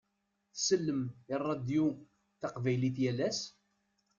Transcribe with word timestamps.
Tsellem 0.55 1.01
i 1.33 1.35
ṛṛadio 1.41 1.87
taqbaylit 2.41 2.97
yal 3.03 3.19
ass? 3.27 3.39